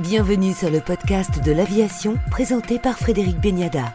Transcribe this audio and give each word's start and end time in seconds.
Bienvenue 0.00 0.52
sur 0.52 0.70
le 0.70 0.80
podcast 0.80 1.42
de 1.42 1.52
l'aviation 1.52 2.18
présenté 2.30 2.78
par 2.78 2.98
Frédéric 2.98 3.40
Beniada. 3.40 3.94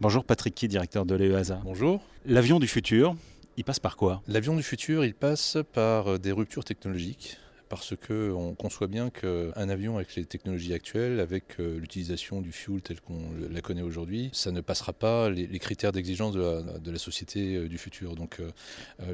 Bonjour 0.00 0.24
Patrick 0.24 0.54
Key, 0.54 0.68
directeur 0.68 1.04
de 1.04 1.16
l'EASA. 1.16 1.60
Bonjour. 1.64 2.00
L'avion 2.24 2.60
du 2.60 2.68
futur, 2.68 3.16
il 3.56 3.64
passe 3.64 3.80
par 3.80 3.96
quoi? 3.96 4.22
L'avion 4.28 4.54
du 4.54 4.62
futur, 4.62 5.04
il 5.04 5.12
passe 5.12 5.58
par 5.72 6.20
des 6.20 6.30
ruptures 6.30 6.64
technologiques 6.64 7.36
parce 7.68 7.94
qu'on 7.96 8.54
conçoit 8.54 8.86
bien 8.86 9.10
qu'un 9.10 9.68
avion 9.68 9.96
avec 9.96 10.14
les 10.14 10.24
technologies 10.24 10.72
actuelles, 10.72 11.18
avec 11.18 11.58
euh, 11.58 11.80
l'utilisation 11.80 12.40
du 12.40 12.52
fuel 12.52 12.80
tel 12.80 13.00
qu'on 13.00 13.30
la 13.50 13.60
connaît 13.60 13.82
aujourd'hui, 13.82 14.30
ça 14.32 14.52
ne 14.52 14.60
passera 14.60 14.92
pas 14.92 15.30
les, 15.30 15.58
critères 15.58 15.90
d'exigence 15.90 16.32
de, 16.32 16.90
la, 16.90 16.98
société 16.98 17.56
euh, 17.56 17.68
du 17.68 17.76
futur. 17.76 18.14
Donc 18.14 18.38
euh, 18.38 18.52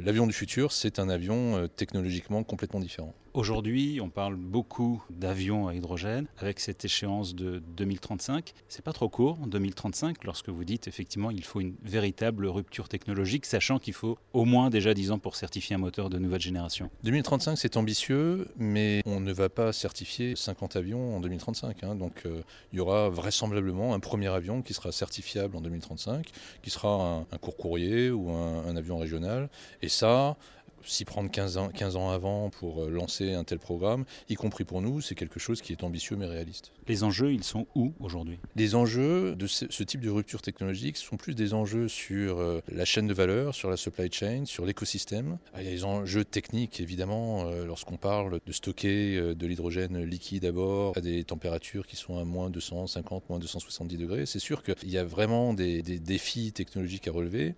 l'avion 0.05 0.27
du 0.27 0.35
futur, 0.35 0.71
c'est 0.71 0.99
un 0.99 1.09
avion 1.09 1.67
technologiquement 1.77 2.45
complètement 2.45 2.81
différent. 2.81 3.15
Aujourd'hui, 3.35 3.99
on 4.01 4.11
parle 4.11 4.37
beaucoup 4.37 5.03
d'avions 5.11 5.67
à 5.67 5.75
hydrogène 5.75 6.29
avec 6.39 6.61
cette 6.61 6.85
échéance 6.85 7.35
de 7.35 7.61
2035. 7.77 8.55
C'est 8.69 8.85
pas 8.85 8.93
trop 8.93 9.09
court, 9.09 9.39
2035, 9.49 10.23
lorsque 10.23 10.51
vous 10.51 10.63
dites 10.63 10.87
effectivement 10.87 11.33
il 11.33 11.43
faut 11.43 11.61
une 11.61 11.75
véritable 11.83 12.47
rupture 12.47 12.89
technologique, 12.89 13.45
sachant 13.45 13.81
qu'il 13.81 13.93
faut 13.93 14.19
au 14.35 14.45
moins 14.45 14.71
déjà 14.71 14.95
10 14.95 15.11
ans 15.11 15.19
pour 15.19 15.35
certifier 15.35 15.75
un 15.75 15.81
moteur 15.81 16.11
de 16.11 16.19
nouvelle 16.21 16.41
génération. 16.41 16.91
2035, 17.03 17.57
c'est 17.57 17.77
ambitieux, 17.77 18.47
mais 18.57 19.03
on 19.05 19.19
ne 19.19 19.33
va 19.33 19.49
pas 19.49 19.73
certifier 19.73 20.37
50 20.37 20.77
avions 20.77 21.17
en 21.17 21.19
2035. 21.19 21.83
Hein. 21.83 21.97
donc 21.97 22.23
euh, 22.27 22.41
il 22.73 22.77
y 22.77 22.81
aura 22.81 23.09
vraisemblablement 23.09 23.95
un 23.95 24.01
premier 24.01 24.29
avion 24.29 24.63
qui 24.63 24.75
sera 24.75 24.93
certifiable 24.93 25.57
en 25.57 25.61
2035, 25.61 26.31
qui 26.63 26.71
sera 26.71 27.27
un, 27.33 27.39
court 27.39 27.57
courrier 27.57 28.13
ou 28.13 28.31
un, 28.31 28.65
un 28.65 28.77
avion 28.77 28.97
régional. 28.97 29.51
Et 29.83 29.89
ça, 29.89 30.37
s'y 30.85 31.05
prendre 31.05 31.31
15 31.31 31.57
ans, 31.57 31.69
15 31.69 31.97
ans 31.97 32.11
avant 32.11 32.51
pour 32.51 32.83
euh, 32.83 32.91
lancer 32.91 33.33
un 33.33 33.45
tel 33.45 33.59
programme, 33.59 34.05
y 34.29 34.35
compris 34.35 34.65
pour 34.65 34.83
nous, 34.83 35.01
c'est 35.01 35.15
quelque 35.15 35.41
chose 35.41 35.63
qui 35.63 35.73
est 35.73 35.85
ambitieux 35.85 36.17
mais 36.17 36.27
réaliste. 36.27 36.73
Les 36.89 37.05
enjeux, 37.05 37.33
ils 37.33 37.45
sont 37.45 37.67
où 37.75 37.93
aujourd'hui? 38.01 38.39
Les 38.57 38.75
enjeux 38.75 39.35
de 39.37 39.47
ce, 39.47 39.83
type 39.83 40.01
de 40.01 40.11
rupture 40.11 40.43
technologique 40.43 40.97
sont 40.97 41.17
plus 41.17 41.35
des 41.35 41.55
enjeux 41.55 41.89
sur 41.89 42.39
euh, 42.39 42.61
la 42.71 42.85
chaîne 42.85 43.07
de 43.07 43.15
valeur, 43.15 43.55
sur 43.55 43.71
la 43.71 43.77
supply 43.77 44.11
chain, 44.13 44.45
sur 44.45 44.67
l'écosystème. 44.67 45.39
Ah, 45.55 45.63
il 45.63 45.67
y 45.67 45.69
a 45.69 45.73
des 45.73 45.85
enjeux 45.85 46.25
techniques, 46.25 46.81
évidemment, 46.81 47.47
euh, 47.47 47.65
lorsqu'on 47.65 47.97
parle 47.97 48.41
de 48.45 48.53
stocker 48.53 49.35
de 49.35 49.47
l'hydrogène 49.47 50.03
liquide 50.05 50.43
d'abord 50.43 50.97
à 50.97 51.01
des 51.01 51.25
températures 51.25 51.87
qui 51.87 51.97
sont 51.97 52.19
à 52.19 52.25
moins 52.25 52.51
250, 52.51 53.29
moins 53.31 53.39
270 53.39 53.97
degrés. 53.97 54.27
C'est 54.27 54.39
sûr 54.39 54.63
qu'il 54.63 54.91
y 54.91 54.99
a 54.99 55.05
vraiment 55.05 55.55
des, 55.55 55.83
des 55.83 55.99
défis 55.99 56.53
technologiques 56.53 57.09
à 57.09 57.13
relever, 57.13 57.55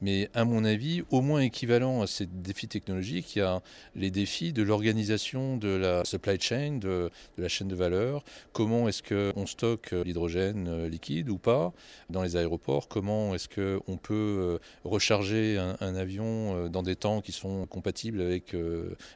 mais 0.00 0.30
à 0.34 0.44
mon 0.44 0.64
avis, 0.64 1.02
au 1.10 1.20
moins 1.20 1.40
équivalent 1.40 2.02
à 2.02 2.06
ces 2.06 2.26
défis 2.26 2.68
technologique, 2.70 3.36
il 3.36 3.40
y 3.40 3.42
a 3.42 3.60
les 3.94 4.10
défis 4.10 4.52
de 4.52 4.62
l'organisation 4.62 5.56
de 5.56 5.68
la 5.68 6.04
supply 6.04 6.40
chain, 6.40 6.78
de, 6.80 7.10
la 7.36 7.48
chaîne 7.48 7.68
de 7.68 7.74
valeur. 7.74 8.24
Comment 8.52 8.88
est-ce 8.88 9.02
qu'on 9.02 9.46
stocke 9.46 9.92
l'hydrogène 9.92 10.68
euh, 10.68 10.88
liquide 10.88 11.28
ou 11.28 11.36
pas 11.36 11.72
dans 12.08 12.22
les 12.22 12.36
aéroports? 12.36 12.88
Comment 12.88 13.34
est-ce 13.34 13.48
qu'on 13.48 13.96
peut 13.96 14.14
euh, 14.14 14.58
recharger 14.84 15.58
un, 15.58 15.94
avion 15.94 16.56
euh, 16.56 16.68
dans 16.68 16.82
des 16.82 16.96
temps 16.96 17.20
qui 17.20 17.32
sont 17.32 17.66
compatibles 17.66 18.22
avec 18.22 18.54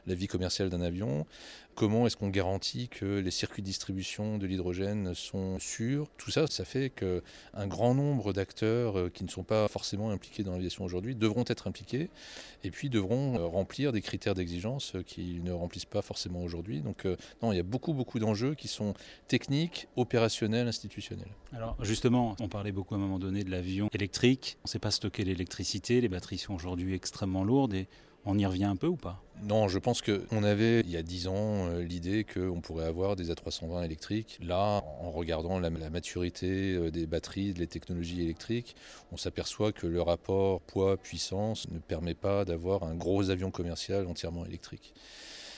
la 0.05 0.15
vie 0.15 0.27
commerciale 0.27 0.69
d'un 0.69 0.81
avion? 0.81 1.25
Comment 1.75 2.07
est-ce 2.07 2.15
qu'on 2.15 2.29
garantit 2.29 2.87
que 2.87 3.19
les 3.19 3.31
circuits 3.31 3.61
de 3.61 3.67
distribution 3.67 4.37
de 4.37 4.47
l'hydrogène 4.47 5.13
sont 5.13 5.59
sûrs? 5.59 6.07
Tout 6.17 6.31
ça, 6.31 6.47
ça 6.47 6.63
fait 6.63 6.89
qu'un 6.89 7.67
grand 7.67 7.93
nombre 7.93 8.31
d'acteurs 8.31 8.97
euh, 8.97 9.09
qui 9.09 9.25
ne 9.25 9.29
sont 9.29 9.43
pas 9.43 9.67
forcément 9.67 10.09
impliqués 10.09 10.43
dans 10.43 10.53
l'aviation 10.53 10.85
aujourd'hui 10.85 11.15
devront 11.15 11.43
être 11.45 11.67
impliqués 11.67 12.09
et 12.63 12.71
puis 12.71 12.89
devront 12.89 13.37
euh, 13.37 13.45
remplir 13.45 13.91
des 13.91 14.01
critères 14.01 14.35
d'exigence 14.35 14.93
qu'ils 15.05 15.43
ne 15.43 15.51
remplissent 15.51 15.83
pas 15.83 16.01
forcément 16.01 16.43
aujourd'hui. 16.43 16.79
Donc 16.79 17.05
euh, 17.05 17.17
non, 17.43 17.51
il 17.51 17.57
y 17.57 17.59
a 17.59 17.63
beaucoup, 17.63 17.93
beaucoup 17.93 18.19
d'enjeux 18.19 18.55
qui 18.55 18.69
sont 18.69 18.93
techniques, 19.27 19.89
opérationnels, 19.97 20.69
institutionnels. 20.69 21.35
Alors 21.51 21.75
justement, 21.83 22.37
on 22.39 22.47
parlait 22.47 22.71
beaucoup 22.71 22.93
à 22.93 22.97
un 22.97 23.01
moment 23.01 23.19
donné 23.19 23.43
de 23.43 23.51
l'avion 23.51 23.89
électrique. 23.91 24.57
On 24.63 24.67
ne 24.67 24.69
sait 24.69 24.79
pas 24.79 24.91
stocker 24.91 25.25
l'électricité, 25.25 25.99
les 25.99 26.07
batteries 26.07 26.37
sont 26.37 26.53
aujourd'hui 26.53 26.93
extrêmement 26.93 27.43
lourdes 27.43 27.73
et 27.73 27.89
on 28.25 28.37
y 28.37 28.45
revient 28.45 28.65
un 28.65 28.75
peu 28.75 28.87
ou 28.87 28.95
pas? 28.95 29.21
Non, 29.43 29.67
je 29.67 29.79
pense 29.79 30.01
qu'on 30.01 30.43
avait 30.43 30.79
il 30.79 30.89
y 30.89 30.97
a 30.97 31.03
10 31.03 31.27
ans 31.27 31.67
euh, 31.67 31.83
l'idée 31.83 32.23
qu'on 32.23 32.61
pourrait 32.61 32.85
avoir 32.85 33.15
des 33.15 33.31
A320 33.31 33.83
électriques. 33.83 34.39
Là, 34.41 34.83
en 35.01 35.11
regardant 35.11 35.59
la, 35.59 35.69
maturité 35.69 36.73
euh, 36.73 36.89
des 36.89 37.05
batteries, 37.05 37.53
des 37.53 37.67
technologies 37.67 38.21
électriques, 38.21 38.75
on 39.11 39.17
s'aperçoit 39.17 39.71
que 39.71 39.87
le 39.87 40.01
rapport 40.01 40.61
poids-puissance 40.61 41.69
ne 41.69 41.79
permet 41.79 42.15
pas 42.15 42.45
d'avoir 42.45 42.83
un 42.83 42.95
gros 42.95 43.29
avion 43.29 43.51
commercial 43.51 44.07
entièrement 44.07 44.45
électrique. 44.45 44.93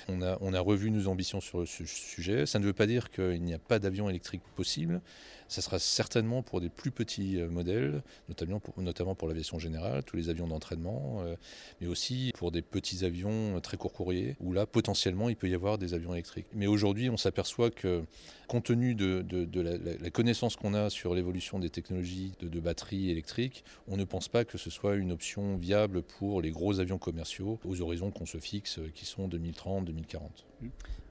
On 0.09 0.21
a, 0.21 0.37
on 0.41 0.53
a, 0.53 0.59
revu 0.59 0.89
nos 0.89 1.07
ambitions 1.09 1.41
sur 1.41 1.67
ce 1.67 1.85
sujet. 1.85 2.45
Ça 2.45 2.59
ne 2.59 2.65
veut 2.65 2.73
pas 2.73 2.87
dire 2.87 3.11
qu'il 3.11 3.43
n'y 3.43 3.53
a 3.53 3.59
pas 3.59 3.77
d'avion 3.77 4.09
électrique 4.09 4.41
possible. 4.55 5.01
Ça 5.47 5.61
sera 5.61 5.79
certainement 5.79 6.43
pour 6.43 6.61
des 6.61 6.69
plus 6.69 6.91
petits 6.91 7.39
euh, 7.39 7.49
modèles, 7.49 8.01
notamment 8.29 8.59
pour, 9.15 9.27
l'aviation 9.27 9.59
générale, 9.59 10.03
tous 10.03 10.17
les 10.17 10.29
avions 10.29 10.47
d'entraînement, 10.47 11.21
euh, 11.21 11.35
mais 11.81 11.87
aussi 11.87 12.31
pour 12.35 12.51
des 12.51 12.61
petits 12.61 13.05
avions 13.05 13.59
très 13.61 13.77
court 13.77 13.93
courriers, 13.93 14.35
où 14.39 14.53
là, 14.53 14.65
potentiellement, 14.65 15.29
il 15.29 15.35
peut 15.35 15.49
y 15.49 15.55
avoir 15.55 15.77
des 15.77 15.93
avions 15.93 16.13
électriques. 16.13 16.47
Mais 16.53 16.67
aujourd'hui, 16.67 17.09
on 17.09 17.17
s'aperçoit 17.17 17.71
que, 17.71 18.03
compte 18.47 18.65
tenu 18.65 18.95
de, 18.95 19.23
la, 19.61 20.09
connaissance 20.09 20.55
qu'on 20.55 20.73
a 20.73 20.89
sur 20.89 21.13
l'évolution 21.13 21.59
des 21.59 21.69
technologies 21.69 22.33
de, 22.39 22.47
de 22.47 22.59
batteries 22.59 23.09
électriques, 23.11 23.63
on 23.87 23.97
ne 23.97 24.03
pense 24.03 24.27
pas 24.27 24.45
que 24.45 24.57
ce 24.57 24.69
soit 24.69 24.95
une 24.95 25.11
option 25.11 25.57
viable 25.57 26.01
pour 26.01 26.41
les 26.41 26.51
gros 26.51 26.79
avions 26.79 26.97
commerciaux 26.97 27.59
aux 27.65 27.81
horizons 27.81 28.11
qu'on 28.11 28.25
se 28.25 28.37
fixe, 28.37 28.79
qui 28.93 29.05
sont 29.05 29.27
2030-2040. 29.27 30.19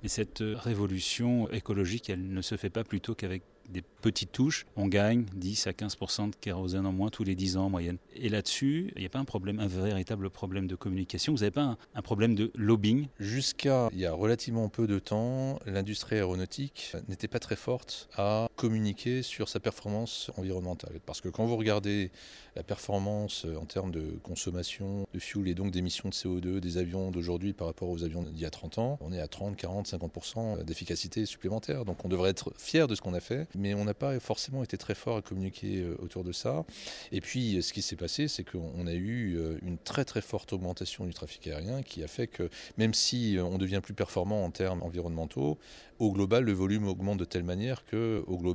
Mais 0.02 0.08
cette 0.08 0.40
euh, 0.42 0.56
révolution 0.56 1.50
écologique, 1.50 2.10
elle 2.10 2.32
ne 2.32 2.42
se 2.42 2.56
fait 2.56 2.70
pas 2.70 2.84
plutôt 2.84 3.14
qu'avec 3.14 3.42
des 3.68 3.82
petites 4.02 4.32
touches, 4.32 4.66
on 4.76 4.86
gagne 4.86 5.24
10 5.34 5.66
à 5.66 5.70
15% 5.70 6.30
de 6.30 6.36
kérosène 6.36 6.86
en 6.86 6.92
moins 6.92 7.10
tous 7.10 7.24
les 7.24 7.34
10 7.34 7.56
ans 7.56 7.66
en 7.66 7.70
moyenne. 7.70 7.98
Et 8.14 8.28
là-dessus, 8.28 8.92
il 8.96 9.00
n'y 9.00 9.06
a 9.06 9.08
pas 9.08 9.18
un 9.18 9.24
problème, 9.24 9.60
un 9.60 9.66
véritable 9.66 10.30
problème 10.30 10.66
de 10.66 10.74
communication 10.74 11.32
Vous 11.32 11.40
n'avez 11.40 11.50
pas 11.50 11.76
un, 11.94 12.02
problème 12.02 12.34
de 12.34 12.50
lobbying? 12.54 13.08
Jusqu'à 13.18 13.88
il 13.92 13.98
y 13.98 14.06
a 14.06 14.12
relativement 14.12 14.68
peu 14.68 14.86
de 14.86 14.98
temps, 14.98 15.58
l'industrie 15.66 16.16
aéronautique 16.16 16.94
n'était 17.08 17.28
pas 17.28 17.38
très 17.38 17.56
forte 17.56 18.08
à 18.16 18.45
communiquer 18.56 19.22
sur 19.22 19.48
sa 19.48 19.60
performance 19.60 20.30
environnementale. 20.36 21.00
Parce 21.04 21.20
que 21.20 21.28
quand 21.28 21.46
vous 21.46 21.56
regardez 21.56 22.10
la 22.54 22.62
performance 22.62 23.46
en 23.60 23.66
termes 23.66 23.90
de 23.90 24.18
consommation 24.22 25.06
de 25.12 25.18
fuel 25.18 25.48
et 25.48 25.54
donc 25.54 25.70
d'émissions 25.70 26.08
de 26.08 26.14
CO2 26.14 26.58
des 26.58 26.78
avions 26.78 27.10
d'aujourd'hui 27.10 27.52
par 27.52 27.66
rapport 27.66 27.90
aux 27.90 28.02
avions 28.02 28.22
d'il 28.22 28.40
y 28.40 28.46
a 28.46 28.50
30 28.50 28.78
ans, 28.78 28.98
on 29.02 29.12
est 29.12 29.20
à 29.20 29.28
30, 29.28 29.56
40, 29.56 29.88
50% 29.88 30.64
d'efficacité 30.64 31.26
supplémentaire. 31.26 31.84
Donc 31.84 32.04
on 32.04 32.08
devrait 32.08 32.30
être 32.30 32.52
fier 32.56 32.88
de 32.88 32.94
ce 32.94 33.02
qu'on 33.02 33.14
a 33.14 33.20
fait 33.20 33.46
mais 33.54 33.74
on 33.74 33.84
n'a 33.84 33.94
pas 33.94 34.18
forcément 34.20 34.62
été 34.62 34.76
très 34.76 34.94
fort 34.94 35.16
à 35.16 35.22
communiquer 35.22 35.80
euh, 35.80 35.96
autour 35.98 36.24
de 36.24 36.32
ça. 36.32 36.64
Et 37.12 37.20
puis, 37.20 37.62
ce 37.62 37.72
qui 37.72 37.82
s'est 37.82 37.96
passé, 37.96 38.28
c'est 38.28 38.44
qu'on 38.44 38.86
a 38.86 38.92
eu 38.92 39.36
euh, 39.36 39.58
une 39.62 39.78
très 39.78 40.04
très 40.04 40.20
forte 40.20 40.52
augmentation 40.52 41.04
du 41.04 41.14
trafic 41.14 41.46
aérien 41.46 41.82
qui 41.82 42.02
a 42.02 42.08
fait 42.08 42.26
que 42.26 42.48
même 42.78 42.94
si 42.94 43.36
euh, 43.36 43.44
on 43.44 43.58
devient 43.58 43.80
plus 43.82 43.94
performant 43.94 44.44
en 44.44 44.50
termes 44.50 44.82
environnementaux, 44.82 45.58
au 45.98 46.12
global, 46.12 46.44
le 46.44 46.52
volume 46.52 46.86
augmente 46.86 47.18
de 47.18 47.24
telle 47.24 47.42
manière 47.42 47.84
que, 47.86 48.22
au 48.26 48.36
global, 48.36 48.45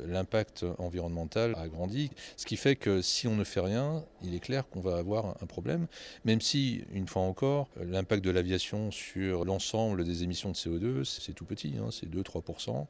l'impact 0.00 0.64
environnemental 0.78 1.54
a 1.56 1.68
grandi. 1.68 2.10
Ce 2.36 2.46
qui 2.46 2.56
fait 2.56 2.76
que 2.76 3.02
si 3.02 3.28
on 3.28 3.36
ne 3.36 3.44
fait 3.44 3.60
rien, 3.60 4.04
il 4.22 4.34
est 4.34 4.40
clair 4.40 4.68
qu'on 4.68 4.80
va 4.80 4.96
avoir 4.96 5.36
un 5.42 5.46
problème, 5.46 5.86
même 6.24 6.40
si, 6.40 6.84
une 6.92 7.06
fois 7.06 7.22
encore, 7.22 7.68
l'impact 7.76 8.24
de 8.24 8.30
l'aviation 8.30 8.90
sur 8.90 9.44
l'ensemble 9.44 10.04
des 10.04 10.22
émissions 10.22 10.50
de 10.50 10.56
CO2, 10.56 11.04
c'est 11.04 11.32
tout 11.32 11.44
petit, 11.44 11.74
hein, 11.78 11.88
c'est 11.90 12.08
2-3%, 12.08 12.86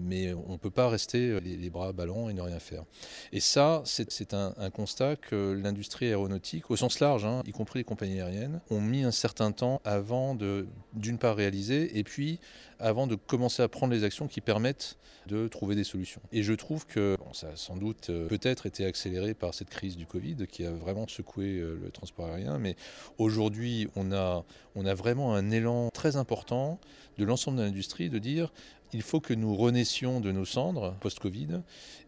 mais 0.00 0.32
on 0.32 0.52
ne 0.52 0.56
peut 0.56 0.70
pas 0.70 0.88
rester 0.88 1.40
les, 1.40 1.70
bras 1.70 1.92
ballants 1.92 2.28
et 2.28 2.34
ne 2.34 2.40
rien 2.40 2.58
faire. 2.58 2.84
Et 3.32 3.40
ça, 3.40 3.82
c'est 3.84 4.34
un, 4.34 4.52
constat 4.70 5.16
que 5.16 5.52
l'industrie 5.52 6.06
aéronautique, 6.06 6.70
au 6.70 6.76
sens 6.76 7.00
large, 7.00 7.24
hein, 7.24 7.42
y 7.46 7.52
compris 7.52 7.80
les 7.80 7.84
compagnies 7.84 8.20
aériennes, 8.20 8.60
ont 8.70 8.80
mis 8.80 9.02
un 9.02 9.10
certain 9.10 9.52
temps 9.52 9.80
avant 9.84 10.34
de, 10.34 10.66
d'une 10.94 11.18
part, 11.18 11.36
réaliser, 11.36 11.98
et 11.98 12.04
puis 12.04 12.38
avant 12.78 13.06
de 13.06 13.14
commencer 13.14 13.62
à 13.62 13.68
prendre 13.68 13.92
les 13.92 14.04
actions 14.04 14.28
qui 14.28 14.40
permettent 14.40 14.98
de 15.26 15.48
trouver 15.48 15.74
des 15.74 15.84
solutions. 15.84 16.22
Et 16.32 16.42
je 16.42 16.52
trouve 16.52 16.86
que 16.86 17.16
ça 17.32 17.48
a 17.48 17.56
sans 17.56 17.76
doute 17.76 18.10
euh, 18.10 18.28
peut-être 18.28 18.66
été 18.66 18.84
accéléré 18.84 19.34
par 19.34 19.54
cette 19.54 19.68
crise 19.68 19.96
du 19.96 20.06
Covid 20.06 20.46
qui 20.46 20.64
a 20.64 20.70
vraiment 20.70 21.06
secoué 21.06 21.58
euh, 21.58 21.78
le 21.82 21.90
transport 21.90 22.26
aérien, 22.26 22.58
mais 22.58 22.76
aujourd'hui 23.18 23.88
on 23.94 24.12
a, 24.12 24.44
on 24.74 24.86
a 24.86 24.94
vraiment 24.94 25.34
un 25.34 25.50
élan 25.50 25.90
très 25.90 26.16
important 26.16 26.80
de 27.18 27.24
l'ensemble 27.24 27.58
de 27.58 27.62
l'industrie 27.62 28.08
de 28.08 28.18
dire 28.18 28.52
il 28.92 29.02
faut 29.02 29.20
que 29.20 29.34
nous 29.34 29.54
renaissions 29.54 30.20
de 30.20 30.32
nos 30.32 30.44
cendres 30.44 30.94
post-Covid, 31.00 31.60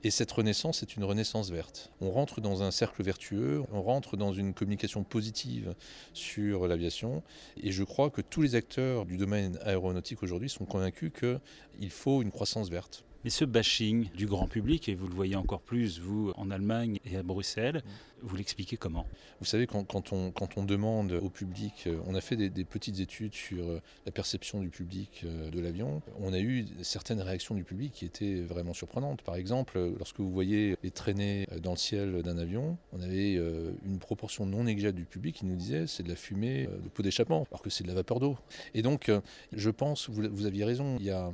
et 0.03 0.11
cette 0.11 0.33
renaissance 0.33 0.83
est 0.83 0.97
une 0.97 1.05
renaissance 1.05 1.51
verte. 1.51 1.91
On 2.01 2.11
rentre 2.11 2.41
dans 2.41 2.63
un 2.63 2.71
cercle 2.71 3.03
vertueux, 3.03 3.63
on 3.73 3.83
rentre 3.83 4.17
dans 4.17 4.33
une 4.33 4.55
communication 4.55 5.03
positive 5.03 5.75
sur 6.15 6.67
l'aviation, 6.67 7.23
et 7.63 7.73
je 7.73 7.85
crois 7.85 8.11
que 8.11 8.23
tous 8.23 8.43
les 8.43 8.55
acteurs 8.55 9.05
du 9.07 9.17
domaine 9.17 9.59
aéronautique 9.63 10.23
aujourd'hui 10.23 10.49
sont 10.49 10.65
convaincus 10.65 11.13
qu'il 11.19 11.91
faut 11.91 12.23
une 12.23 12.31
croissance 12.31 12.71
verte. 12.71 13.05
Mais 13.23 13.31
ce 13.31 13.45
bashing 13.45 14.09
du 14.15 14.27
grand 14.27 14.47
public, 14.47 14.89
et 14.89 14.95
vous 14.95 15.07
le 15.07 15.15
voyez 15.15 15.37
encore 15.37 15.61
plus, 15.61 16.01
vous, 16.01 16.33
en 16.37 16.51
Allemagne 16.51 17.01
et 17.05 17.17
à 17.17 17.23
Bruxelles, 17.23 17.83
vous 18.23 18.35
l'expliquez 18.35 18.79
comment? 18.79 19.07
Vous 19.41 19.47
savez, 19.47 19.67
quand, 19.67 20.13
on, 20.13 20.31
quand 20.31 20.57
on 20.57 20.65
demande 20.65 21.13
au 21.13 21.29
public, 21.29 21.85
euh, 21.87 21.99
on 22.07 22.15
a 22.15 22.23
fait 22.23 22.37
des, 22.37 22.65
petites 22.65 23.01
études 23.01 23.35
sur 23.35 23.69
euh, 23.69 23.81
la 24.07 24.13
perception 24.13 24.61
du 24.61 24.71
public 24.71 25.23
euh, 25.25 25.51
de 25.51 25.61
l'avion, 25.61 26.01
on 26.21 26.33
a 26.33 26.39
eu 26.39 26.67
certaines 26.83 27.21
réactions 27.21 27.55
du 27.55 27.65
public 27.65 27.93
qui 27.93 28.07
étaient 28.07 28.41
vraiment 28.41 28.73
surprenantes. 28.73 29.21
Par 29.21 29.35
exemple, 29.35 29.79
lorsque 29.99 30.21
vous 30.21 30.31
voyez 30.31 30.77
les 30.83 30.91
traînées 30.91 31.47
dans 31.63 31.73
le 31.73 31.77
ciel 31.77 32.23
d'un 32.23 32.39
avion, 32.39 32.79
on 32.93 33.03
avait 33.03 33.35
une 33.35 33.99
proportion 33.99 34.47
non 34.47 34.65
négligeable 34.65 34.97
du 34.97 35.05
public 35.05 35.37
qui 35.37 35.47
nous 35.47 35.57
disait 35.57 35.87
c'est 35.87 36.03
de 36.03 36.09
la 36.09 36.17
fumée 36.17 36.67
de 36.67 36.89
pot 36.89 37.03
d'échappement, 37.03 37.47
alors 37.51 37.63
que 37.63 37.71
c'est 37.71 37.85
de 37.85 37.89
la 37.89 37.95
vapeur 37.95 38.21
d'eau. 38.21 38.37
Et 38.75 38.83
donc, 38.83 39.11
je 39.53 39.71
pense, 39.71 40.09
vous, 40.09 40.23
vous 40.31 40.47
aviez 40.47 40.65
raison, 40.65 40.97
il 40.99 41.07
y 41.07 41.11
a 41.11 41.31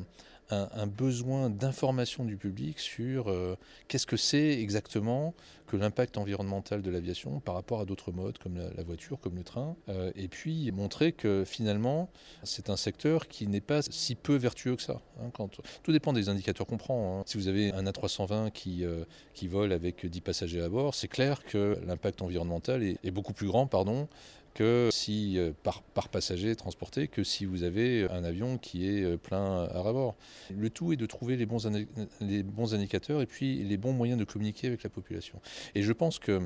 un, 0.50 0.86
besoin 0.86 1.50
d'information 1.50 2.24
du 2.24 2.36
public 2.36 2.78
sur 2.78 3.28
euh, 3.28 3.56
qu'est-ce 3.88 4.06
que 4.06 4.16
c'est 4.16 4.60
exactement 4.60 5.34
que 5.66 5.76
l'impact 5.76 6.16
environnemental 6.16 6.82
de 6.82 6.90
l'aviation 6.90 7.40
par 7.40 7.56
rapport 7.56 7.80
à 7.80 7.84
d'autres 7.84 8.12
modes 8.12 8.38
comme 8.38 8.56
la, 8.56 8.82
voiture, 8.84 9.18
comme 9.18 9.34
le 9.34 9.42
train, 9.42 9.76
euh, 9.88 10.12
et 10.14 10.28
puis 10.28 10.70
montrer 10.70 11.12
que 11.12 11.44
finalement 11.44 12.08
c'est 12.44 12.70
un 12.70 12.76
secteur 12.76 13.26
qui 13.26 13.48
n'est 13.48 13.60
pas 13.60 13.82
si 13.82 14.14
peu 14.14 14.36
vertueux 14.36 14.76
que 14.76 14.82
ça. 14.82 15.00
Hein, 15.20 15.30
quand, 15.32 15.60
tout 15.82 15.92
dépend 15.92 16.12
des 16.12 16.28
indicateurs 16.28 16.66
qu'on 16.66 16.76
prend. 16.76 17.20
Hein. 17.20 17.22
Si 17.26 17.36
vous 17.36 17.48
avez 17.48 17.72
un 17.72 17.84
A320 17.84 18.52
qui, 18.52 18.84
euh, 18.84 19.04
qui 19.34 19.48
vole 19.48 19.72
avec 19.72 20.06
10 20.06 20.20
passagers 20.20 20.62
à 20.62 20.68
bord, 20.68 20.94
c'est 20.94 21.08
clair 21.08 21.42
que 21.44 21.78
l'impact 21.84 22.22
environnemental 22.22 22.82
est, 22.82 22.98
est, 23.02 23.10
beaucoup 23.10 23.32
plus 23.32 23.48
grand 23.48 23.66
pardon, 23.66 24.08
que 24.56 24.88
si 24.90 25.38
euh, 25.38 25.52
par, 25.62 25.82
par, 25.82 26.08
passager 26.08 26.56
transporté 26.56 27.08
que 27.08 27.22
si 27.22 27.44
vous 27.44 27.62
avez 27.62 28.08
un 28.10 28.24
avion 28.24 28.56
qui 28.56 28.88
est 28.88 29.02
euh, 29.02 29.18
plein 29.18 29.64
à 29.64 29.82
rabord. 29.82 30.16
Le 30.56 30.70
tout 30.70 30.94
est 30.94 30.96
de 30.96 31.04
trouver 31.04 31.36
les 31.36 31.44
bons, 31.44 31.70
les 32.22 32.42
bons 32.42 32.74
indicateurs 32.74 33.20
et 33.20 33.26
puis 33.26 33.62
les 33.64 33.76
bons 33.76 33.92
moyens 33.92 34.18
de 34.18 34.24
communiquer 34.24 34.66
avec 34.68 34.82
la 34.82 34.88
population. 34.88 35.40
Et 35.74 35.82
je 35.82 35.92
pense 35.92 36.18
que 36.18 36.40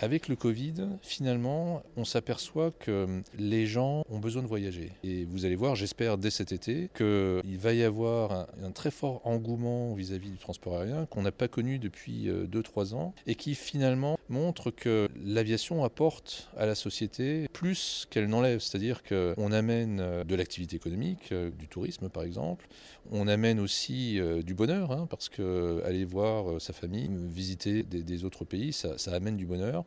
avec 0.00 0.28
le 0.28 0.36
Covid, 0.36 0.74
finalement, 1.02 1.82
on 1.96 2.04
s'aperçoit 2.04 2.70
que 2.70 3.22
les 3.36 3.66
gens 3.66 4.04
ont 4.08 4.18
besoin 4.18 4.42
de 4.42 4.46
voyager. 4.46 4.92
Et 5.02 5.24
vous 5.24 5.44
allez 5.44 5.56
voir, 5.56 5.74
j'espère 5.74 6.18
dès 6.18 6.30
cet 6.30 6.52
été, 6.52 6.88
qu'il 6.94 7.58
va 7.58 7.72
y 7.72 7.82
avoir 7.82 8.46
un, 8.62 8.70
très 8.70 8.90
fort 8.90 9.20
engouement 9.24 9.94
vis-à-vis 9.94 10.30
du 10.30 10.38
transport 10.38 10.78
aérien 10.78 11.06
qu'on 11.06 11.22
n'a 11.22 11.32
pas 11.32 11.48
connu 11.48 11.78
depuis 11.78 12.28
2-3 12.28 12.92
euh, 12.92 12.96
ans 12.96 13.14
et 13.26 13.34
qui 13.34 13.54
finalement 13.54 14.17
montre 14.28 14.70
que 14.70 15.08
l'aviation 15.24 15.84
apporte 15.84 16.50
à 16.56 16.66
la 16.66 16.74
société 16.74 17.48
plus 17.52 18.06
qu'elle 18.10 18.28
n'enlève. 18.28 18.60
C'est-à-dire 18.60 19.02
qu'on 19.02 19.52
amène 19.52 20.00
euh, 20.00 20.24
de 20.24 20.34
l'activité 20.34 20.76
économique, 20.76 21.32
euh, 21.32 21.50
du 21.50 21.68
tourisme 21.68 22.08
par 22.08 22.22
exemple, 22.22 22.66
on 23.10 23.26
amène 23.26 23.58
aussi 23.58 24.20
du 24.44 24.52
bonheur, 24.52 24.92
hein, 24.92 25.06
parce 25.08 25.30
que 25.30 25.82
aller 25.86 26.04
voir 26.04 26.60
sa 26.60 26.74
famille, 26.74 27.08
visiter 27.10 27.82
des, 27.82 28.24
autres 28.24 28.44
pays, 28.44 28.72
ça, 28.72 28.96
amène 29.12 29.36
du 29.36 29.46
bonheur. 29.46 29.84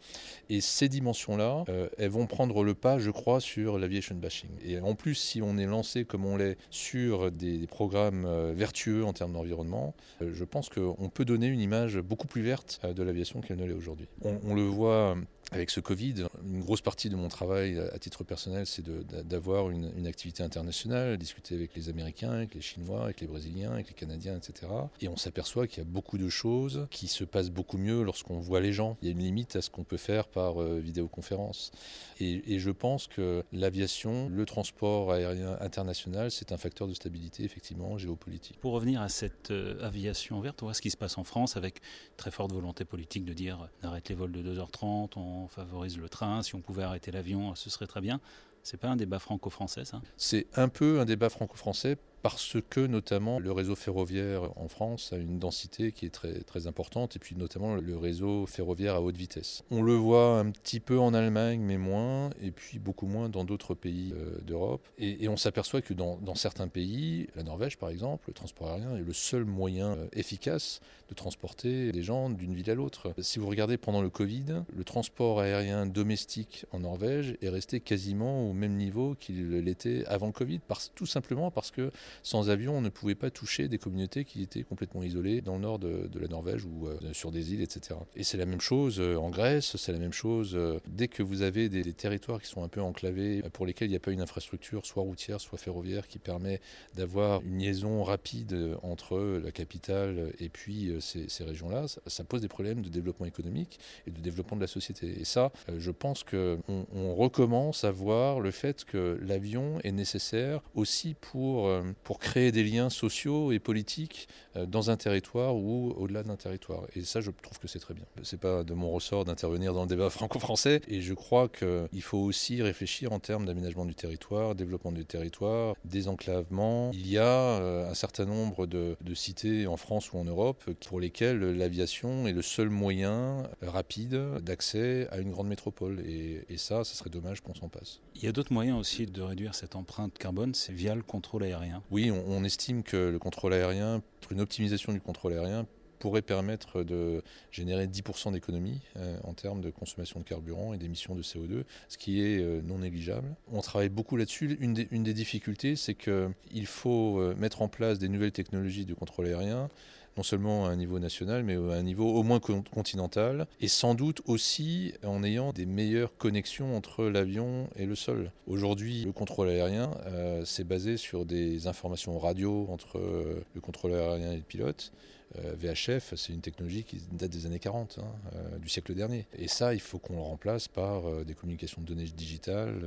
Et 0.50 0.62
ces 0.62 0.90
dimensions-là, 0.90 1.64
euh, 1.70 1.90
elles 1.98 2.10
vont 2.10 2.28
prendre 2.28 2.64
le 2.64 2.74
pas, 2.74 3.00
je 3.00 3.12
crois, 3.12 3.40
sur 3.40 3.78
l'aviation 3.78 4.16
bashing. 4.16 4.50
Et 4.64 4.80
en 4.80 4.96
plus, 4.96 5.16
si 5.16 5.42
on 5.42 5.58
est 5.58 5.66
lancé 5.66 6.06
comme 6.06 6.26
on 6.26 6.38
l'est 6.38 6.58
sur 6.70 7.32
des 7.32 7.68
programmes 7.68 8.26
euh, 8.26 8.54
vertueux 8.56 9.06
en 9.06 9.14
termes 9.14 9.34
d'environnement, 9.34 9.96
euh, 10.22 10.32
je 10.34 10.44
pense 10.44 10.70
qu'on 10.70 11.10
peut 11.14 11.26
donner 11.26 11.48
une 11.48 11.60
image 11.60 12.00
beaucoup 12.00 12.28
plus 12.28 12.42
verte 12.42 12.82
de 12.86 13.04
l'aviation 13.04 13.42
qu'elle 13.42 13.58
ne 13.58 13.66
l'est 13.66 13.74
aujourd'hui. 13.74 14.08
On, 14.44 14.56
le 14.56 14.64
voit 14.64 15.16
avec 15.52 15.70
ce 15.70 15.82
Covid, 15.82 16.28
une 16.46 16.62
grosse 16.62 16.80
partie 16.80 17.10
de 17.10 17.16
mon 17.18 17.28
travail 17.28 17.78
à 17.78 18.00
titre 18.00 18.24
personnel, 18.24 18.66
c'est 18.66 18.84
d'avoir 19.28 19.70
une, 19.70 20.08
activité 20.08 20.44
internationale, 20.44 21.18
discuter 21.18 21.56
avec 21.56 21.76
les 21.76 21.90
Américains, 21.90 22.32
avec 22.32 22.56
les 22.56 22.62
Chinois, 22.62 23.04
avec 23.04 23.22
les 23.22 23.28
Brésiliens, 23.28 23.72
avec 23.72 23.90
les 23.90 23.94
Canadiens, 23.94 24.38
etc. 24.38 24.72
Et 25.02 25.10
on 25.10 25.18
s'aperçoit 25.18 25.68
qu'il 25.68 25.80
y 25.80 25.82
a 25.82 25.90
beaucoup 25.90 26.18
de 26.18 26.30
choses 26.30 26.88
qui 26.90 27.08
se 27.08 27.26
passent 27.26 27.50
beaucoup 27.50 27.78
mieux 27.78 28.02
lorsqu'on 28.02 28.40
voit 28.40 28.62
les 28.62 28.72
gens. 28.72 28.98
Il 29.02 29.08
y 29.08 29.10
a 29.10 29.12
une 29.12 29.20
limite 29.20 29.58
à 29.58 29.62
ce 29.62 29.70
qu'on 29.70 29.84
peut 29.84 29.98
faire 29.98 30.28
par 30.28 30.62
euh, 30.62 30.80
vidéoconférence. 30.80 31.72
Et, 32.20 32.60
je 32.60 32.70
pense 32.70 33.08
que 33.08 33.44
l'aviation, 33.52 34.30
le 34.30 34.46
transport 34.46 35.12
aérien 35.12 35.58
international, 35.60 36.30
c'est 36.30 36.52
un 36.52 36.58
facteur 36.58 36.88
de 36.88 36.94
stabilité, 36.94 37.44
effectivement, 37.44 37.98
géopolitique. 37.98 38.60
Pour 38.60 38.74
revenir 38.74 39.02
à 39.02 39.10
cette 39.10 39.50
euh, 39.50 39.84
aviation 39.84 40.40
verte, 40.40 40.62
on 40.62 40.68
voit 40.68 40.76
ce 40.76 40.82
qui 40.82 40.92
se 40.92 40.98
passe 40.98 41.18
en 41.18 41.24
France 41.24 41.58
avec 41.58 41.82
très 42.18 42.30
forte 42.30 42.52
volonté 42.52 42.86
politique 42.86 43.26
de 43.26 43.34
dire 43.34 43.70
arrête 43.82 44.08
les 44.10 44.16
de 44.28 44.42
2h30, 44.42 45.18
on 45.18 45.48
favorise 45.48 45.98
le 45.98 46.10
train, 46.10 46.44
si 46.44 46.56
on 46.56 46.62
pouvait 46.62 46.84
arrêter 46.84 47.12
l'avion, 47.12 47.56
ce 47.56 47.70
serait 47.70 47.88
très 47.88 48.02
bien. 48.02 48.20
C'est 48.64 48.78
pas 48.78 48.90
un 48.90 48.96
débat 48.96 49.20
franco-français, 49.20 49.86
ça? 49.86 50.02
C'est 50.18 50.48
un 50.56 50.70
peu 50.70 51.00
un 51.00 51.06
débat 51.06 51.30
franco-français 51.30 51.98
parce 52.22 52.58
que 52.70 52.82
notamment 52.82 53.40
le 53.40 53.52
réseau 53.52 53.76
ferroviaire 53.76 54.50
en 54.56 54.68
France 54.68 55.14
a 55.14 55.18
une 55.18 55.40
densité 55.40 55.92
qui 55.92 56.06
est 56.06 56.10
très, 56.10 56.42
très 56.42 56.68
importante 56.68 57.16
et 57.16 57.20
puis 57.20 57.36
notamment 57.36 57.76
le 57.76 57.98
réseau 57.98 58.46
ferroviaire 58.46 58.96
à 58.96 59.02
haute 59.02 59.18
vitesse. 59.18 59.64
On 59.72 59.82
le 59.82 59.96
voit 59.96 60.40
un 60.40 60.52
petit 60.52 60.80
peu 60.80 61.00
en 61.00 61.14
Allemagne 61.14 61.62
mais 61.62 61.78
moins 61.78 62.30
et 62.42 62.52
puis 62.52 62.80
beaucoup 62.80 63.08
moins 63.08 63.30
dans 63.30 63.44
d'autres 63.44 63.74
pays 63.74 64.14
euh, 64.16 64.40
d'Europe 64.42 64.88
et, 64.98 65.28
on 65.28 65.38
s'aperçoit 65.38 65.82
que 65.82 65.94
dans, 65.94 66.36
certains 66.36 66.68
pays, 66.68 67.28
la 67.36 67.44
Norvège 67.44 67.78
par 67.78 67.90
exemple, 67.90 68.26
le 68.28 68.34
transport 68.34 68.70
aérien 68.70 68.96
est 68.98 69.04
le 69.04 69.14
seul 69.14 69.46
moyen 69.46 69.94
euh, 69.94 70.08
efficace 70.14 70.82
de 71.10 71.16
transporter 71.16 71.92
des 71.92 72.04
gens 72.04 72.30
d'une 72.30 72.54
ville 72.54 72.70
à 72.70 72.76
l'autre. 72.76 73.14
Si 73.20 73.40
vous 73.40 73.48
regardez 73.48 73.78
pendant 73.78 74.02
le 74.02 74.10
Covid, 74.10 74.64
le 74.74 74.84
transport 74.84 75.42
aérien 75.42 75.86
domestique 75.86 76.66
en 76.72 76.80
Norvège 76.80 77.36
est 77.42 77.50
resté 77.50 77.82
quasiment 77.82 78.50
au 78.50 78.54
même 78.54 78.76
niveau 78.76 79.16
qu'il 79.20 79.50
l'était 79.60 80.06
avant 80.06 80.28
le 80.28 80.32
Covid, 80.32 80.60
tout 80.96 81.06
simplement 81.06 81.52
parce 81.52 81.72
que 81.72 81.92
sans 82.24 82.50
avion, 82.50 82.78
on 82.78 82.82
ne 82.82 82.90
pouvait 82.90 83.16
pas 83.16 83.30
toucher 83.30 83.68
des 83.68 83.78
communautés 83.78 84.26
qui 84.26 84.42
étaient 84.42 84.64
complètement 84.64 85.04
isolées 85.04 85.42
dans 85.42 85.56
le 85.56 85.62
nord 85.62 85.80
de, 85.80 86.10
la 86.20 86.28
Norvège 86.28 86.66
ou 86.66 86.88
euh, 86.88 86.98
sur 87.14 87.32
des 87.32 87.54
îles, 87.54 87.62
etc. 87.62 88.00
Et 88.16 88.24
c'est 88.24 88.38
la 88.38 88.46
même 88.46 88.62
chose 88.62 89.00
euh, 89.00 89.16
en 89.16 89.30
Grèce, 89.30 89.76
c'est 89.78 89.92
la 89.92 90.00
même 90.00 90.14
chose 90.14 90.52
euh, 90.56 90.80
dès 90.88 91.08
que 91.08 91.24
vous 91.24 91.42
avez 91.42 91.70
des, 91.70 91.92
territoires 91.94 92.42
qui 92.42 92.48
sont 92.48 92.64
un 92.64 92.68
peu 92.68 92.82
enclavés, 92.82 93.44
pour 93.54 93.66
lesquels 93.66 93.88
il 93.88 93.92
n'y 93.92 93.98
a 93.98 94.00
pas 94.00 94.12
une 94.12 94.22
infrastructure, 94.22 94.86
soit 94.86 95.04
routière, 95.04 95.42
soit 95.42 95.58
ferroviaire, 95.58 96.08
qui 96.08 96.20
permet 96.20 96.62
d'avoir 96.96 97.42
une 97.42 97.60
liaison 97.60 98.04
rapide 98.04 98.78
entre 98.82 99.40
la 99.44 99.52
capitale 99.52 100.32
et 100.40 100.50
puis 100.50 100.94
ces, 101.00 101.44
régions-là, 101.44 101.88
ça, 101.88 102.24
pose 102.24 102.42
des 102.42 102.48
problèmes 102.48 102.82
de 102.82 102.90
développement 102.90 103.26
économique 103.26 103.80
et 104.08 104.12
de 104.12 104.20
développement 104.20 104.56
de 104.56 104.62
la 104.62 104.68
société. 104.68 105.20
Et 105.20 105.26
ça, 105.26 105.52
je 105.78 105.92
pense 105.92 106.24
qu'on 106.24 106.60
on 106.68 107.14
recommence 107.16 107.84
à 107.84 107.92
voir 107.92 108.40
le 108.40 108.52
fait 108.52 108.86
que 108.86 109.20
l'avion 109.22 109.80
est 109.84 109.92
nécessaire 109.92 110.62
aussi 110.76 111.16
pour 111.20 111.70
pour 112.04 112.20
créer 112.20 112.52
des 112.52 112.64
liens 112.64 112.90
sociaux 112.90 113.52
et 113.52 113.60
politiques 113.60 114.28
euh, 114.56 114.66
dans 114.66 114.90
un 114.90 114.98
territoire 114.98 115.56
ou 115.56 115.94
au-delà 115.98 116.24
d'un 116.24 116.36
territoire. 116.36 116.84
Et 116.96 117.04
ça, 117.04 117.22
je 117.22 117.32
trouve 117.32 117.60
que 117.60 117.68
c'est 117.68 117.80
très 117.80 117.94
bien. 117.94 118.06
C'est 118.24 118.40
pas 118.40 118.64
de 118.64 118.74
mon 118.74 118.92
ressort 118.92 119.26
d'intervenir 119.26 119.74
dans 119.74 119.84
le 119.84 119.88
débat 119.88 120.10
franco-français. 120.10 120.82
Et 120.88 121.02
je 121.02 121.14
crois 121.14 121.48
qu'il 121.48 122.02
faut 122.02 122.18
aussi 122.18 122.62
réfléchir 122.62 123.12
en 123.12 123.20
termes 123.20 123.46
d'aménagement 123.46 123.86
du 123.86 123.96
territoire, 123.96 124.56
développement 124.56 124.92
du 124.92 125.06
territoire, 125.06 125.76
désenclavement. 125.86 126.92
Il 126.94 127.08
y 127.08 127.18
a 127.18 127.24
euh, 127.24 127.90
un 127.90 127.94
certain 127.94 128.26
nombre 128.26 128.66
de, 128.66 128.96
cités 129.14 129.68
en 129.68 129.78
France 129.78 130.14
ou 130.14 130.18
en 130.18 130.24
Europe 130.24 130.64
pour 130.88 131.00
lesquelles 131.00 131.40
l'aviation 131.40 132.28
est 132.28 132.32
le 132.32 132.42
seul 132.42 132.70
moyen 132.70 133.44
rapide 133.62 134.20
d'accès 134.42 135.08
à 135.12 135.20
une 135.20 135.32
grande 135.32 135.48
métropole. 135.48 136.02
Et, 136.06 136.46
et 136.50 136.58
ça, 136.58 136.84
ça 136.84 136.96
serait 136.96 137.10
dommage 137.10 137.42
qu'on 137.42 137.54
s'en 137.54 137.68
passe. 137.68 138.00
Il 138.16 138.24
y 138.24 138.28
a 138.28 138.32
d'autres 138.32 138.54
moyens 138.54 138.80
aussi 138.80 139.06
de 139.06 139.22
réduire 139.22 139.56
cette 139.56 139.76
empreinte 139.76 140.18
carbone, 140.18 140.54
c'est 140.54 140.74
via 140.74 140.96
le 140.96 141.04
contrôle 141.04 141.44
aérien. 141.44 141.84
Oui, 141.92 142.10
on, 142.10 142.46
estime 142.46 142.84
que 142.84 142.96
le 142.96 143.20
contrôle 143.20 143.54
aérien, 143.54 144.02
une 144.32 144.40
optimisation 144.40 144.94
du 144.94 145.02
contrôle 145.02 145.34
aérien, 145.34 145.68
pourrait 146.02 146.24
permettre 146.24 146.84
de 146.84 147.24
générer 147.52 147.86
10% 147.86 148.34
d'économie 148.34 148.82
euh, 148.98 149.16
en 149.24 149.34
termes 149.34 149.62
de 149.62 149.70
consommation 149.70 150.20
de 150.20 150.26
carburant 150.26 150.74
et 150.74 150.78
d'émissions 150.78 151.16
de 151.16 151.22
CO2, 151.22 151.64
ce 151.88 151.98
qui 151.98 152.22
est 152.22 152.40
euh, 152.40 152.62
non 152.64 152.80
négligeable. 152.80 153.36
On 153.54 153.62
travaille 153.62 153.90
beaucoup 153.90 154.18
là-dessus. 154.18 154.58
Une 154.60 154.74
des, 154.74 155.14
difficultés, 155.14 155.76
c'est 155.76 155.94
qu'il 155.94 156.66
faut 156.66 157.20
euh, 157.20 157.36
mettre 157.38 157.62
en 157.62 157.68
place 157.68 158.00
des 158.00 158.10
nouvelles 158.10 158.32
technologies 158.32 158.86
de 158.86 158.96
contrôle 158.96 159.28
aérien 159.28 159.70
non 160.18 160.24
seulement 160.24 160.66
à 160.66 160.70
un 160.70 160.76
niveau 160.76 161.00
national, 161.00 161.44
mais 161.44 161.56
à 161.56 161.78
un 161.78 161.84
niveau 161.84 162.14
au 162.14 162.24
moins 162.24 162.42
continental, 162.42 163.48
et 163.62 163.70
sans 163.70 163.96
doute 163.96 164.22
aussi 164.26 164.94
en 165.06 165.24
ayant 165.24 165.54
des 165.54 165.66
meilleures 165.66 166.18
connexions 166.18 166.76
entre 166.76 167.06
l'avion 167.06 167.70
et 167.78 167.86
le 167.86 167.96
sol. 167.96 168.34
Aujourd'hui, 168.46 169.06
le 169.06 169.14
contrôle 169.14 169.48
aérien, 169.48 169.92
euh, 170.08 170.44
c'est 170.44 170.66
basé 170.66 170.98
sur 170.98 171.26
des 171.26 171.68
informations 171.68 172.20
radio 172.20 172.68
entre 172.70 173.00
le 173.00 173.62
contrôleur 173.62 174.12
aérien 174.12 174.34
et 174.34 174.38
le 174.38 174.42
pilote. 174.42 174.92
Euh, 175.38 175.56
VHF, 175.56 176.14
c'est 176.16 176.34
une 176.34 176.42
technologie 176.42 176.84
qui 176.84 177.02
date 177.12 177.32
des 177.32 177.46
années 177.46 177.60
40, 177.60 178.00
hein, 178.00 178.06
euh, 178.36 178.58
du 178.58 178.70
siècle 178.70 178.94
dernier. 178.94 179.28
Et 179.38 179.48
ça, 179.48 179.74
il 179.74 179.80
faut 179.80 180.00
qu'on 180.00 180.16
le 180.16 180.22
remplace 180.22 180.68
par 180.68 181.08
euh, 181.08 181.24
des 181.24 181.34
communications 181.34 181.82
de 181.82 181.88
données 181.88 182.06
digitales, 182.06 182.82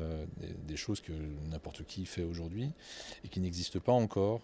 des, 0.66 0.76
choses 0.76 1.00
que 1.00 1.12
n'importe 1.50 1.84
qui 1.84 2.04
fait 2.04 2.24
aujourd'hui 2.24 2.72
et 3.24 3.28
qui 3.28 3.40
n'existent 3.40 3.78
pas 3.78 3.92
encore, 3.92 4.42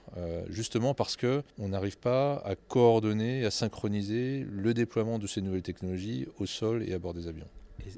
justement 0.49 0.95
parce 0.95 1.16
qu'on 1.16 1.69
n'arrive 1.69 1.99
pas 1.99 2.37
à 2.37 2.54
coordonner, 2.54 3.45
à 3.45 3.50
synchroniser 3.50 4.47
le 4.49 4.73
déploiement 4.73 5.19
de 5.19 5.26
ces 5.26 5.42
nouvelles 5.42 5.62
technologies 5.62 6.28
au 6.38 6.47
sol 6.47 6.88
et 6.88 6.95
à 6.95 6.99
bord 6.99 7.14
des 7.14 7.26
avions. 7.26 7.49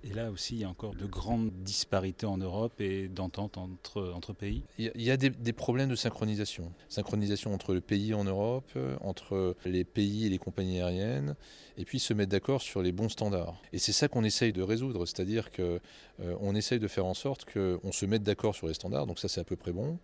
Et, 0.05 0.15
là 0.15 0.31
aussi, 0.31 0.57
il 0.57 0.61
y 0.61 0.65
a 0.65 0.69
encore 0.69 0.95
de 0.95 1.07
grandes 1.07 1.51
disparités 1.63 2.27
en 2.27 2.39
Europe 2.39 2.81
et 2.81 3.09
d'entente 3.09 3.59
entre, 3.59 4.13
entre 4.15 4.33
pays 4.33 4.63
Il 4.79 4.91
y 4.97 5.11
a, 5.11 5.17
des, 5.17 5.53
problèmes 5.53 5.89
de 5.89 5.97
synchronisation. 5.97 6.73
Synchronisation 6.89 7.55
entre 7.55 7.75
le 7.75 7.81
pays 7.81 8.15
en 8.15 8.25
Europe, 8.25 8.71
entre 9.01 9.57
les 9.65 9.85
pays 9.85 10.27
et 10.27 10.29
les 10.29 10.39
compagnies 10.39 10.81
aériennes, 10.81 11.37
et 11.77 11.85
puis 11.85 11.99
se 11.99 12.15
mettre 12.15 12.31
d'accord 12.31 12.63
sur 12.63 12.83
les 12.83 12.93
bons 12.93 13.09
standards. 13.09 13.61
Et 13.73 13.79
c'est 13.79 13.93
ça 13.93 14.09
qu'on 14.09 14.25
essaye 14.25 14.53
de 14.53 14.63
résoudre, 14.63 15.07
c'est-à-dire 15.07 15.51
qu'on 15.51 15.81
euh, 16.21 16.55
essaye 16.55 16.79
de 16.79 16.89
faire 16.89 17.07
en 17.07 17.15
sorte 17.15 17.47
qu'on 17.53 17.93
se 17.93 18.07
mette 18.07 18.23
d'accord 18.23 18.55
sur 18.55 18.69
les 18.69 18.75
standards, 18.75 19.07
donc 19.07 19.19
ça 19.19 19.29
c'est 19.29 19.41
à 19.41 19.45
peu 19.45 19.57
près 19.57 19.73
bon, 19.73 19.99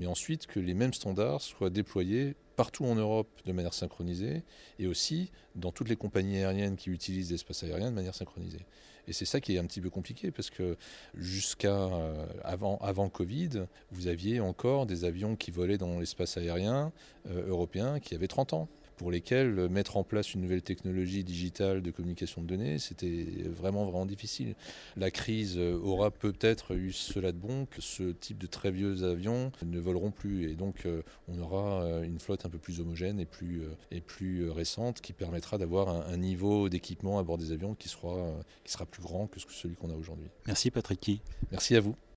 mais 0.00 0.06
ensuite 0.06 0.46
que 0.46 0.58
les 0.58 0.72
mêmes 0.72 0.94
standards 0.94 1.42
soient 1.42 1.68
déployés 1.68 2.34
partout 2.56 2.86
en 2.86 2.94
Europe 2.94 3.28
de 3.44 3.52
manière 3.52 3.74
synchronisée 3.74 4.44
et 4.78 4.86
aussi 4.86 5.30
dans 5.56 5.72
toutes 5.72 5.90
les 5.90 5.96
compagnies 5.96 6.38
aériennes 6.38 6.76
qui 6.76 6.88
utilisent 6.88 7.30
l'espace 7.30 7.62
aérien 7.64 7.90
de 7.90 7.94
manière 7.94 8.14
synchronisée. 8.14 8.64
Et 9.08 9.12
c'est 9.12 9.26
ça 9.26 9.40
qui 9.40 9.56
est 9.56 9.58
un 9.58 9.66
petit 9.66 9.82
peu 9.82 9.90
compliqué 9.90 10.30
parce 10.30 10.48
que 10.48 10.78
jusqu'à 11.14 11.74
euh, 11.74 12.26
avant, 12.44 13.10
Covid, 13.10 13.66
vous 13.90 14.08
aviez 14.08 14.40
encore 14.40 14.86
des 14.86 15.04
avions 15.04 15.36
qui 15.36 15.50
volaient 15.50 15.78
dans 15.78 15.98
l'espace 15.98 16.38
aérien 16.38 16.92
euh, 17.28 17.48
européen 17.48 18.00
qui 18.00 18.14
avaient 18.14 18.26
30 18.26 18.54
ans 18.54 18.68
pour 19.00 19.10
lesquels 19.10 19.70
mettre 19.70 19.96
en 19.96 20.04
place 20.04 20.34
une 20.34 20.42
nouvelle 20.42 20.60
technologie 20.60 21.24
digitale 21.24 21.80
de 21.80 21.90
communication 21.90 22.42
de 22.42 22.46
données, 22.46 22.78
c'était 22.78 23.26
vraiment, 23.46 23.86
vraiment 23.86 24.04
difficile. 24.04 24.54
La 24.98 25.10
crise 25.10 25.56
aura 25.58 26.10
peut-être 26.10 26.74
eu 26.74 26.92
cela 26.92 27.32
de 27.32 27.38
bon 27.38 27.64
que 27.64 27.80
ce 27.80 28.10
type 28.12 28.36
de 28.36 28.46
très 28.46 28.70
vieux 28.70 29.04
avions 29.04 29.52
ne 29.64 29.80
voleront 29.80 30.10
plus. 30.10 30.50
Et 30.50 30.54
donc, 30.54 30.84
euh, 30.84 31.00
on 31.28 31.38
aura 31.38 31.82
euh, 31.82 32.02
une 32.02 32.18
flotte 32.18 32.44
un 32.44 32.50
peu 32.50 32.58
plus 32.58 32.78
homogène 32.80 33.20
et 33.20 33.24
plus, 33.24 33.62
euh, 33.62 33.74
et 33.90 34.02
plus 34.02 34.50
récente 34.50 35.00
qui 35.00 35.14
permettra 35.14 35.56
d'avoir 35.56 35.88
un, 35.88 36.16
niveau 36.18 36.68
d'équipement 36.68 37.18
à 37.18 37.22
bord 37.22 37.38
des 37.38 37.52
avions 37.52 37.74
qui 37.74 37.88
sera, 37.88 38.34
qui 38.64 38.72
sera 38.72 38.84
plus 38.84 39.02
grand 39.02 39.26
que 39.26 39.40
celui 39.40 39.76
qu'on 39.76 39.88
a 39.88 39.94
aujourd'hui. 39.94 40.28
Merci 40.46 40.70
Patrick. 40.70 41.22
Merci 41.50 41.74
à 41.74 41.80
vous. 41.80 41.96